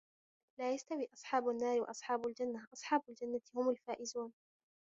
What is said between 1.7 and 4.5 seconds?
وَأَصحابُ الجَنَّةِ أَصحابُ الجَنَّةِ هُمُ الفائِزونَ